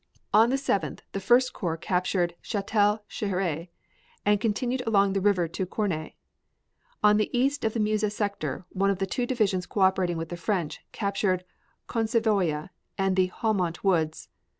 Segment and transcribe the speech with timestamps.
[0.33, 3.69] On the 7th the First Corps captured Chatel Chehery
[4.25, 6.15] and continued along the river to Cornay.
[7.03, 10.37] On the east of Meuse sector one of the two divisions co operating with the
[10.37, 11.45] French captured
[11.87, 14.29] Consenvoye and the Haumont Woods.